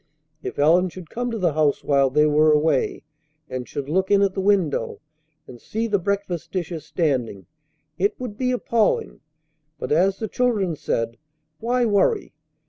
[0.41, 3.03] If Ellen should come to the house while they were away,
[3.47, 4.99] and should look in at the window
[5.45, 7.45] and see the breakfast dishes standing!
[7.99, 9.19] It would be appalling!
[9.77, 11.17] But, as the children said,
[11.59, 12.33] why worry?